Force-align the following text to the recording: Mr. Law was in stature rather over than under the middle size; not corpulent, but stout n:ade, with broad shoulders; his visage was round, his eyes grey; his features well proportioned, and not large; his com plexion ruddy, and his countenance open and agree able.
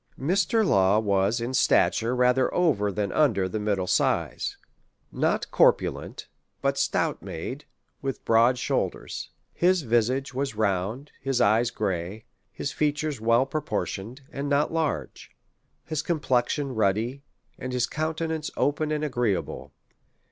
Mr. 0.19 0.65
Law 0.65 0.97
was 0.97 1.39
in 1.39 1.53
stature 1.53 2.15
rather 2.15 2.51
over 2.55 2.91
than 2.91 3.11
under 3.11 3.47
the 3.47 3.59
middle 3.59 3.85
size; 3.85 4.57
not 5.11 5.51
corpulent, 5.51 6.27
but 6.59 6.75
stout 6.75 7.19
n:ade, 7.21 7.65
with 8.01 8.25
broad 8.25 8.57
shoulders; 8.57 9.29
his 9.53 9.83
visage 9.83 10.33
was 10.33 10.55
round, 10.55 11.11
his 11.21 11.39
eyes 11.39 11.69
grey; 11.69 12.25
his 12.51 12.71
features 12.71 13.21
well 13.21 13.45
proportioned, 13.45 14.21
and 14.31 14.49
not 14.49 14.73
large; 14.73 15.35
his 15.85 16.01
com 16.01 16.19
plexion 16.19 16.71
ruddy, 16.75 17.21
and 17.59 17.71
his 17.71 17.85
countenance 17.85 18.49
open 18.57 18.91
and 18.91 19.03
agree 19.03 19.35
able. 19.35 19.71